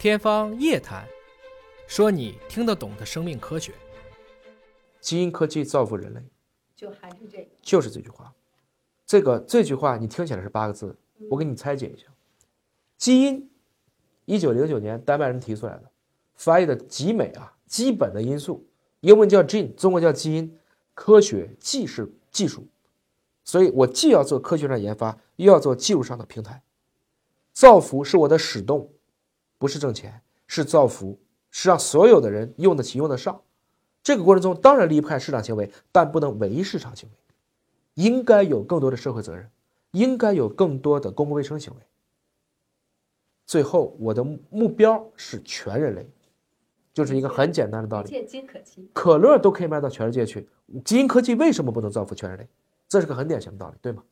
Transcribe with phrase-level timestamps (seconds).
[0.00, 1.04] 天方夜谭，
[1.86, 3.74] 说你听得懂的生命科学。
[4.98, 6.22] 基因科技造福人类，
[6.74, 7.50] 就还是这个。
[7.60, 8.32] 就是这句话。
[9.04, 10.96] 这个这句话你听起来是八个字，
[11.28, 12.06] 我给你拆解一下。
[12.96, 13.50] 基因，
[14.24, 15.90] 一九零九年丹麦人提出来的，
[16.34, 18.66] 翻译的极美啊，基本的因素，
[19.00, 20.58] 英文叫 gene，中文叫基因。
[20.94, 22.66] 科学既是技术，
[23.44, 26.62] 所以我既要做科学上研发，又要做技术上的平台。
[27.52, 28.90] 造福是我的始动，
[29.60, 33.42] 不是挣钱，是造福，是让所有的人用得起、用得上。
[34.02, 37.16] 这个过程中当然离不开市场行为，但不能唯一市场行为，
[38.02, 39.50] 应该有更多的社会责任，
[39.90, 41.80] 应该有更多的公共卫生行为。
[43.44, 46.10] 最后，我的目标是全人类，
[46.94, 48.08] 就是一个很简单的道理。
[48.08, 50.48] 见金可期，可乐都可以卖到全世界去，
[50.86, 52.48] 基因科技为什么不能造福全人类？
[52.88, 54.02] 这是个很典型的道理，对吗？